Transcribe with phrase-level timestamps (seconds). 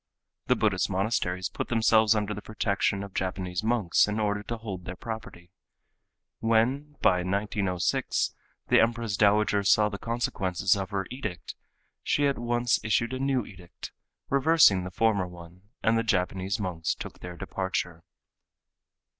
[0.47, 4.85] The Buddhist monasteries put themselves under the protection of Japanese monks in order to hold
[4.85, 5.51] their property.
[6.39, 8.33] When by 1906
[8.69, 11.53] the Empress Dowager saw the consequences of her edict,
[12.01, 13.91] she at once issued a new edict,
[14.27, 18.03] reversing the former one, and the Japanese monks took their departure.